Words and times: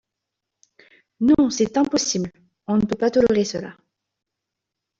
Non, 1.19 1.51
c’est 1.51 1.77
impossible! 1.77 2.31
On 2.65 2.77
ne 2.77 2.85
peut 2.85 2.95
pas 2.97 3.11
tolérer 3.11 3.45
cela. 3.45 3.77